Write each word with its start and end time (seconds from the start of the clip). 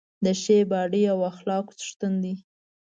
د 0.23 0.27
ښې 0.41 0.57
باډۍ 0.71 1.03
او 1.13 1.19
اخلاقو 1.31 1.77
څښتن 1.79 2.13
دی. 2.23 2.33